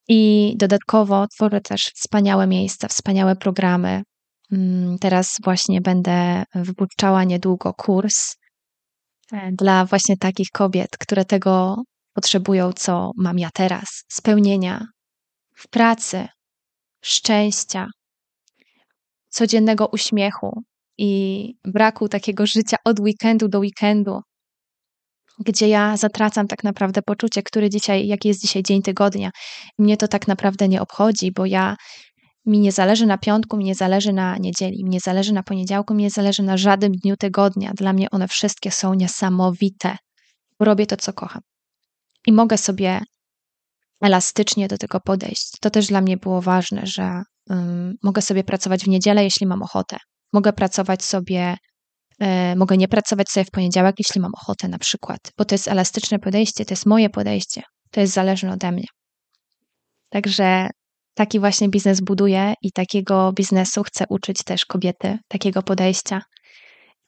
I 0.07 0.53
dodatkowo 0.57 1.27
tworzę 1.27 1.61
też 1.61 1.81
wspaniałe 1.95 2.47
miejsca, 2.47 2.87
wspaniałe 2.87 3.35
programy. 3.35 4.03
Mm, 4.51 4.99
teraz 4.99 5.37
właśnie 5.43 5.81
będę 5.81 6.43
wypuszczała 6.55 7.23
niedługo 7.23 7.73
kurs 7.73 8.35
e, 9.31 9.51
dla 9.51 9.85
właśnie 9.85 10.17
takich 10.17 10.49
kobiet, 10.53 10.97
które 10.99 11.25
tego 11.25 11.83
potrzebują, 12.13 12.73
co 12.73 13.11
mam 13.17 13.39
ja 13.39 13.49
teraz: 13.53 14.03
spełnienia 14.11 14.85
w 15.55 15.69
pracy, 15.69 16.27
szczęścia, 17.03 17.87
codziennego 19.29 19.87
uśmiechu, 19.87 20.63
i 20.97 21.53
braku 21.65 22.09
takiego 22.09 22.45
życia 22.45 22.77
od 22.85 22.99
weekendu 22.99 23.47
do 23.47 23.59
weekendu, 23.59 24.21
gdzie 25.39 25.67
ja 25.67 25.97
zatracam 25.97 26.47
tak 26.47 26.63
naprawdę 26.63 27.01
poczucie, 27.01 27.43
który 27.43 27.69
dzisiaj, 27.69 28.07
jaki 28.07 28.27
jest 28.27 28.41
dzisiaj 28.41 28.63
dzień 28.63 28.81
tygodnia. 28.81 29.31
Mnie 29.77 29.97
to 29.97 30.07
tak 30.07 30.27
naprawdę 30.27 30.67
nie 30.67 30.81
obchodzi, 30.81 31.31
bo 31.31 31.45
ja 31.45 31.75
mi 32.45 32.59
nie 32.59 32.71
zależy 32.71 33.05
na 33.05 33.17
piątku, 33.17 33.57
mi 33.57 33.65
nie 33.65 33.75
zależy 33.75 34.13
na 34.13 34.37
niedzieli, 34.37 34.83
mi 34.83 34.89
nie 34.89 34.99
zależy 34.99 35.33
na 35.33 35.43
poniedziałku, 35.43 35.93
mi 35.93 36.03
nie 36.03 36.09
zależy 36.09 36.43
na 36.43 36.57
żadnym 36.57 36.91
dniu 36.91 37.17
tygodnia. 37.17 37.71
Dla 37.73 37.93
mnie 37.93 38.09
one 38.11 38.27
wszystkie 38.27 38.71
są 38.71 38.93
niesamowite. 38.93 39.97
Robię 40.59 40.85
to, 40.85 40.97
co 40.97 41.13
kocham. 41.13 41.41
I 42.27 42.31
mogę 42.31 42.57
sobie 42.57 43.01
elastycznie 44.03 44.67
do 44.67 44.77
tego 44.77 44.99
podejść. 44.99 45.51
To 45.61 45.69
też 45.69 45.87
dla 45.87 46.01
mnie 46.01 46.17
było 46.17 46.41
ważne, 46.41 46.81
że 46.85 47.21
um, 47.49 47.93
mogę 48.03 48.21
sobie 48.21 48.43
pracować 48.43 48.83
w 48.83 48.87
niedzielę, 48.87 49.23
jeśli 49.23 49.47
mam 49.47 49.63
ochotę. 49.63 49.97
Mogę 50.33 50.53
pracować 50.53 51.03
sobie, 51.03 51.57
e, 52.19 52.55
mogę 52.55 52.77
nie 52.77 52.87
pracować 52.87 53.29
sobie 53.29 53.45
w 53.45 53.51
poniedziałek, 53.51 53.95
jeśli 53.99 54.21
mam 54.21 54.31
ochotę 54.35 54.67
na 54.67 54.77
przykład, 54.77 55.19
bo 55.37 55.45
to 55.45 55.55
jest 55.55 55.67
elastyczne 55.67 56.19
podejście, 56.19 56.65
to 56.65 56.73
jest 56.73 56.85
moje 56.85 57.09
podejście, 57.09 57.61
to 57.91 58.01
jest 58.01 58.13
zależne 58.13 58.53
ode 58.53 58.71
mnie. 58.71 58.87
Także 60.09 60.69
taki 61.13 61.39
właśnie 61.39 61.69
biznes 61.69 62.01
buduję 62.01 62.53
i 62.61 62.71
takiego 62.71 63.33
biznesu 63.33 63.83
chcę 63.83 64.05
uczyć 64.09 64.37
też 64.45 64.65
kobiety, 64.65 65.17
takiego 65.27 65.63
podejścia. 65.63 66.21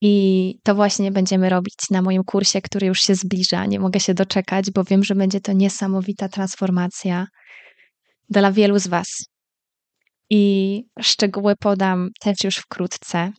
I 0.02 0.54
to 0.64 0.76
właśnie 0.76 1.12
będziemy 1.12 1.50
robić 1.50 1.76
na 1.92 2.02
moim 2.02 2.24
kursie, 2.24 2.62
który 2.62 2.88
już 2.88 3.02
się 3.02 3.16
zbliża. 3.16 3.66
Nie 3.66 3.80
mogę 3.80 4.00
się 4.00 4.14
doczekać, 4.14 4.72
bo 4.72 4.84
wiem, 4.84 5.04
że 5.04 5.16
będzie 5.16 5.42
to 5.42 5.54
niesamowita 5.54 6.30
transformacja 6.30 7.28
dla 8.30 8.52
wielu 8.52 8.80
z 8.80 8.88
Was. 8.88 9.08
I 10.30 10.84
szczegóły 11.02 11.56
podam 11.56 12.10
też 12.20 12.36
już 12.44 12.56
wkrótce. 12.56 13.32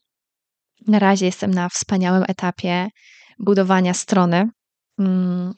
Na 0.86 0.98
razie 0.98 1.26
jestem 1.26 1.50
na 1.50 1.68
wspaniałym 1.68 2.25
etapie 2.28 2.88
budowania 3.38 3.94
strony 3.94 4.48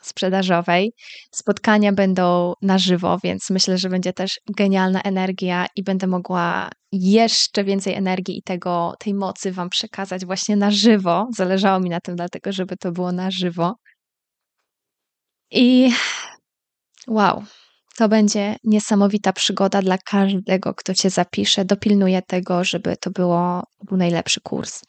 sprzedażowej. 0.03 0.93
Spotkania 1.35 1.93
będą 1.93 2.53
na 2.63 2.79
żywo, 2.79 3.19
więc 3.25 3.51
myślę, 3.51 3.79
że 3.79 3.89
będzie 3.89 4.13
też 4.13 4.41
genialna 4.57 5.03
energia 5.03 5.67
i 5.77 5.83
będę 5.83 6.07
mogła 6.07 6.71
jeszcze 6.93 7.65
więcej 7.65 7.95
energii 7.95 8.39
i 8.39 8.43
tego, 8.43 8.95
tej 8.99 9.15
mocy 9.15 9.53
Wam 9.53 9.69
przekazać 9.71 10.27
właśnie 10.27 10.57
na 10.57 10.71
żywo. 10.71 11.29
Zależało 11.37 11.81
mi 11.81 11.91
na 11.91 12.01
tym, 12.01 12.17
dlatego 12.17 12.53
żeby 12.53 12.77
to 12.77 12.93
było 12.93 13.13
na 13.13 13.31
żywo. 13.31 13.75
I 15.51 15.93
wow, 17.09 17.45
to 17.97 18.09
będzie 18.09 18.57
niesamowita 18.65 19.33
przygoda 19.33 19.83
dla 19.83 19.99
każdego, 19.99 20.75
kto 20.75 20.95
cię 20.95 21.11
zapisze. 21.11 21.65
Dopilnuję 21.65 22.23
tego, 22.23 22.65
żeby 22.65 22.97
to 22.97 23.11
było, 23.11 23.63
był 23.83 23.97
najlepszy 23.97 24.41
kurs, 24.41 24.83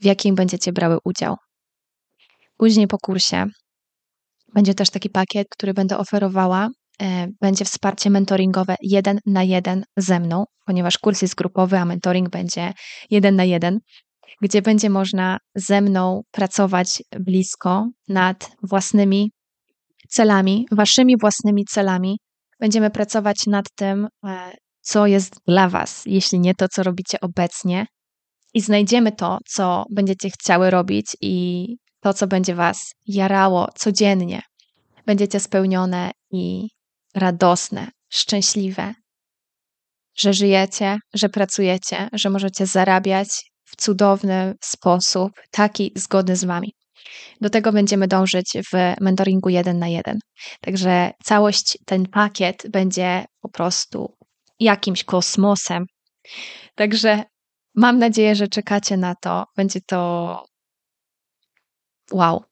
w 0.00 0.04
jakim 0.04 0.34
będziecie 0.34 0.72
brały 0.72 0.98
udział. 1.04 1.36
Później 2.56 2.86
po 2.86 2.98
kursie 2.98 3.46
będzie 4.54 4.74
też 4.74 4.90
taki 4.90 5.10
pakiet, 5.10 5.46
który 5.50 5.74
będę 5.74 5.98
oferowała. 5.98 6.68
E, 7.02 7.28
będzie 7.40 7.64
wsparcie 7.64 8.10
mentoringowe 8.10 8.76
jeden 8.82 9.18
na 9.26 9.42
jeden 9.42 9.84
ze 9.96 10.20
mną, 10.20 10.44
ponieważ 10.66 10.98
kurs 10.98 11.22
jest 11.22 11.34
grupowy, 11.34 11.78
a 11.78 11.84
mentoring 11.84 12.30
będzie 12.30 12.72
jeden 13.10 13.36
na 13.36 13.44
jeden. 13.44 13.80
gdzie 14.42 14.62
będzie 14.62 14.90
można 14.90 15.38
ze 15.54 15.80
mną 15.80 16.22
pracować 16.30 17.02
blisko 17.20 17.88
nad 18.08 18.50
własnymi 18.62 19.30
celami, 20.08 20.66
waszymi 20.72 21.16
własnymi 21.20 21.64
celami. 21.64 22.18
Będziemy 22.60 22.90
pracować 22.90 23.36
nad 23.46 23.64
tym, 23.74 24.08
e, 24.26 24.52
co 24.80 25.06
jest 25.06 25.34
dla 25.46 25.68
Was, 25.68 26.02
jeśli 26.06 26.40
nie 26.40 26.54
to, 26.54 26.66
co 26.68 26.82
robicie 26.82 27.20
obecnie, 27.20 27.86
i 28.54 28.60
znajdziemy 28.60 29.12
to, 29.12 29.38
co 29.46 29.84
będziecie 29.90 30.30
chciały 30.30 30.70
robić 30.70 31.06
i 31.20 31.66
to, 32.06 32.14
co 32.14 32.26
będzie 32.26 32.54
Was 32.54 32.94
jarało 33.06 33.68
codziennie. 33.74 34.42
Będziecie 35.06 35.40
spełnione 35.40 36.10
i 36.30 36.68
radosne, 37.14 37.88
szczęśliwe, 38.08 38.94
że 40.18 40.32
żyjecie, 40.32 40.98
że 41.14 41.28
pracujecie, 41.28 42.08
że 42.12 42.30
możecie 42.30 42.66
zarabiać 42.66 43.28
w 43.64 43.76
cudowny 43.76 44.54
sposób, 44.64 45.32
taki 45.50 45.92
zgodny 45.96 46.36
z 46.36 46.44
Wami. 46.44 46.72
Do 47.40 47.50
tego 47.50 47.72
będziemy 47.72 48.08
dążyć 48.08 48.52
w 48.72 48.94
mentoringu 49.00 49.48
jeden 49.48 49.78
na 49.78 49.88
jeden. 49.88 50.18
Także 50.60 51.10
całość, 51.24 51.78
ten 51.86 52.06
pakiet 52.06 52.62
będzie 52.70 53.24
po 53.40 53.48
prostu 53.48 54.16
jakimś 54.60 55.04
kosmosem. 55.04 55.84
Także 56.74 57.22
mam 57.74 57.98
nadzieję, 57.98 58.34
że 58.34 58.48
czekacie 58.48 58.96
na 58.96 59.14
to. 59.14 59.44
Będzie 59.56 59.80
to 59.86 60.42
wow. 62.12 62.44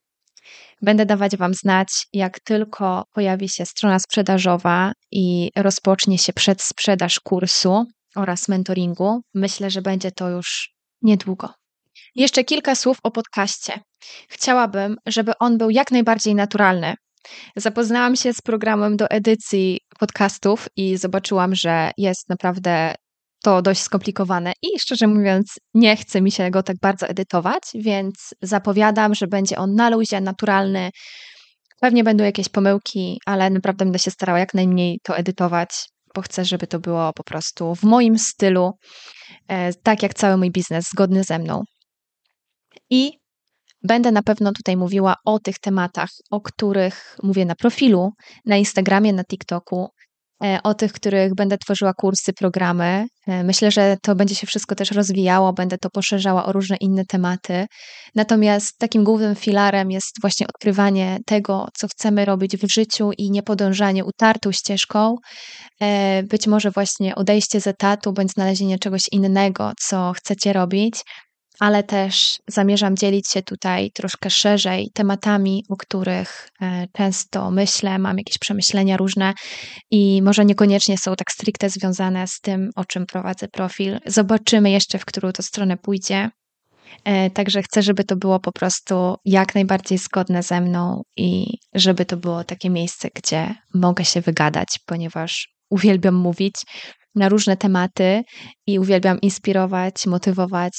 Będę 0.82 1.06
dawać 1.06 1.37
Wam 1.37 1.54
znać, 1.54 2.06
jak 2.12 2.40
tylko 2.40 3.04
pojawi 3.12 3.49
się 3.49 3.66
strona 3.66 3.99
sprzedażowa 3.99 4.92
i 5.12 5.50
rozpocznie 5.56 6.18
się 6.18 6.32
przedsprzedaż 6.32 7.20
kursu 7.20 7.84
oraz 8.16 8.49
mentoringu. 8.49 9.20
Myślę, 9.34 9.70
że 9.70 9.82
będzie 9.82 10.12
to 10.12 10.28
już 10.30 10.75
niedługo. 11.02 11.49
Jeszcze 12.14 12.44
kilka 12.44 12.75
słów 12.75 12.99
o 13.02 13.11
podcaście. 13.11 13.80
Chciałabym, 14.28 14.96
żeby 15.06 15.32
on 15.38 15.58
był 15.58 15.70
jak 15.70 15.90
najbardziej 15.90 16.34
naturalny. 16.34 16.94
Zapoznałam 17.56 18.16
się 18.16 18.32
z 18.32 18.40
programem 18.40 18.96
do 18.96 19.11
edycji 19.11 19.80
podcastów 19.99 20.68
i 20.76 20.96
zobaczyłam, 20.96 21.54
że 21.54 21.90
jest 21.96 22.28
naprawdę 22.28 22.94
to 23.44 23.62
dość 23.62 23.80
skomplikowane 23.80 24.52
i 24.62 24.78
szczerze 24.80 25.06
mówiąc, 25.06 25.54
nie 25.74 25.96
chce 25.96 26.22
mi 26.22 26.30
się 26.32 26.50
go 26.50 26.62
tak 26.62 26.76
bardzo 26.82 27.06
edytować, 27.06 27.62
więc 27.74 28.14
zapowiadam, 28.42 29.14
że 29.14 29.26
będzie 29.26 29.56
on 29.58 29.74
na 29.74 29.90
luzie, 29.90 30.20
naturalny. 30.20 30.90
Pewnie 31.80 32.04
będą 32.04 32.24
jakieś 32.24 32.48
pomyłki, 32.48 33.18
ale 33.26 33.50
naprawdę 33.50 33.84
będę 33.84 33.98
się 33.98 34.10
starała 34.10 34.38
jak 34.38 34.54
najmniej 34.54 34.98
to 35.02 35.16
edytować, 35.16 35.70
bo 36.14 36.22
chcę, 36.22 36.44
żeby 36.44 36.66
to 36.66 36.78
było 36.78 37.12
po 37.12 37.24
prostu 37.24 37.74
w 37.74 37.82
moim 37.82 38.18
stylu, 38.18 38.70
e, 39.48 39.74
tak 39.74 40.02
jak 40.02 40.14
cały 40.14 40.36
mój 40.36 40.50
biznes, 40.50 40.84
zgodny 40.92 41.24
ze 41.24 41.38
mną. 41.38 41.62
I 42.90 43.12
będę 43.82 44.12
na 44.12 44.22
pewno 44.22 44.52
tutaj 44.52 44.76
mówiła 44.76 45.14
o 45.24 45.38
tych 45.38 45.58
tematach, 45.58 46.10
o 46.30 46.40
których 46.40 47.16
mówię 47.22 47.44
na 47.44 47.54
profilu, 47.54 48.10
na 48.46 48.56
Instagramie, 48.56 49.12
na 49.12 49.24
TikToku, 49.24 49.88
o 50.62 50.74
tych, 50.74 50.92
których 50.92 51.34
będę 51.34 51.58
tworzyła 51.58 51.92
kursy, 51.94 52.32
programy. 52.32 53.06
E, 53.26 53.44
myślę, 53.44 53.70
że 53.70 53.96
to 54.02 54.14
będzie 54.14 54.34
się 54.34 54.46
wszystko 54.46 54.74
też 54.74 54.90
rozwijało, 54.90 55.52
będę 55.52 55.78
to 55.78 55.90
poszerzała 55.90 56.46
o 56.46 56.52
różne 56.52 56.76
inne 56.80 57.04
tematy. 57.04 57.66
Natomiast 58.14 58.78
takim 58.78 59.04
głównym 59.04 59.34
filarem 59.34 59.90
jest 59.90 60.20
właśnie 60.20 60.46
odkrywanie 60.46 61.18
tego, 61.26 61.68
co 61.78 61.88
chcemy 61.88 62.24
robić 62.24 62.56
w 62.56 62.72
życiu 62.72 63.10
i 63.18 63.30
nie 63.30 63.42
podążanie 63.42 64.04
utartą 64.04 64.52
ścieżką. 64.52 65.16
E, 65.80 66.22
być 66.22 66.46
może 66.46 66.70
właśnie 66.70 67.14
odejście 67.14 67.60
z 67.60 67.66
etatu 67.66 68.12
bądź 68.12 68.30
znalezienie 68.30 68.78
czegoś 68.78 69.02
innego, 69.12 69.72
co 69.80 70.12
chcecie 70.16 70.52
robić 70.52 70.94
ale 71.61 71.82
też 71.82 72.38
zamierzam 72.49 72.96
dzielić 72.96 73.30
się 73.30 73.42
tutaj 73.42 73.90
troszkę 73.90 74.30
szerzej 74.30 74.90
tematami, 74.94 75.64
o 75.68 75.76
których 75.76 76.49
e, 76.61 76.87
często 76.92 77.50
myślę, 77.50 77.98
mam 77.98 78.18
jakieś 78.18 78.38
przemyślenia 78.38 78.96
różne 78.96 79.35
i 79.90 80.22
może 80.22 80.44
niekoniecznie 80.44 80.98
są 80.98 81.16
tak 81.16 81.33
stricte 81.33 81.70
związane 81.70 82.26
z 82.26 82.40
tym, 82.40 82.70
o 82.76 82.85
czym 82.85 83.07
prowadzę 83.07 83.48
profil. 83.48 83.98
Zobaczymy 84.07 84.70
jeszcze, 84.70 84.98
w 84.98 85.05
którą 85.05 85.33
to 85.33 85.42
stronę 85.42 85.76
pójdzie. 85.76 86.31
E, 87.05 87.31
także 87.31 87.62
chcę, 87.62 87.83
żeby 87.83 88.05
to 88.05 88.16
było 88.16 88.40
po 88.40 88.52
prostu 88.52 89.16
jak 89.24 89.55
najbardziej 89.55 89.98
zgodne 89.98 90.42
ze 90.42 90.61
mną 90.61 91.02
i 91.16 91.59
żeby 91.74 92.05
to 92.05 92.16
było 92.16 92.44
takie 92.44 92.70
miejsce, 92.70 93.09
gdzie 93.14 93.55
mogę 93.74 94.05
się 94.05 94.20
wygadać, 94.20 94.78
ponieważ 94.87 95.55
uwielbiam 95.70 96.14
mówić 96.14 96.55
na 97.14 97.29
różne 97.29 97.57
tematy 97.57 98.22
i 98.66 98.79
uwielbiam 98.79 99.20
inspirować, 99.20 100.07
motywować 100.07 100.72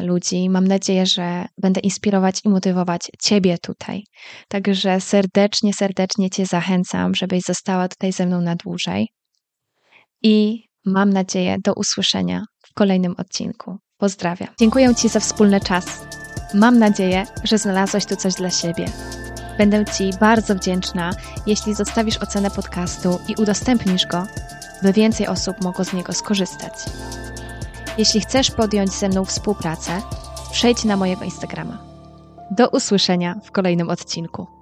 y, 0.00 0.06
ludzi. 0.06 0.50
Mam 0.50 0.68
nadzieję, 0.68 1.06
że 1.06 1.46
będę 1.58 1.80
inspirować 1.80 2.40
i 2.44 2.48
motywować 2.48 3.10
Ciebie 3.22 3.58
tutaj. 3.58 4.02
Także 4.48 5.00
serdecznie, 5.00 5.74
serdecznie 5.74 6.30
Cię 6.30 6.46
zachęcam, 6.46 7.14
żebyś 7.14 7.42
została 7.42 7.88
tutaj 7.88 8.12
ze 8.12 8.26
mną 8.26 8.40
na 8.40 8.56
dłużej. 8.56 9.08
I 10.22 10.64
mam 10.84 11.12
nadzieję 11.12 11.56
do 11.64 11.72
usłyszenia 11.74 12.42
w 12.70 12.74
kolejnym 12.74 13.14
odcinku. 13.18 13.76
Pozdrawiam. 13.98 14.48
Dziękuję 14.58 14.94
Ci 14.94 15.08
za 15.08 15.20
wspólny 15.20 15.60
czas. 15.60 16.06
Mam 16.54 16.78
nadzieję, 16.78 17.26
że 17.44 17.58
znalazłeś 17.58 18.06
tu 18.06 18.16
coś 18.16 18.34
dla 18.34 18.50
siebie. 18.50 18.84
Będę 19.58 19.84
Ci 19.84 20.10
bardzo 20.20 20.54
wdzięczna, 20.54 21.10
jeśli 21.46 21.74
zostawisz 21.74 22.16
ocenę 22.18 22.50
podcastu 22.50 23.18
i 23.28 23.42
udostępnisz 23.42 24.06
go 24.06 24.26
by 24.82 24.92
więcej 24.92 25.26
osób 25.26 25.60
mogło 25.60 25.84
z 25.84 25.92
niego 25.92 26.12
skorzystać. 26.12 26.72
Jeśli 27.98 28.20
chcesz 28.20 28.50
podjąć 28.50 28.90
ze 28.90 29.08
mną 29.08 29.24
współpracę, 29.24 29.92
przejdź 30.52 30.84
na 30.84 30.96
mojego 30.96 31.24
Instagrama. 31.24 31.78
Do 32.50 32.68
usłyszenia 32.68 33.34
w 33.44 33.50
kolejnym 33.50 33.90
odcinku. 33.90 34.57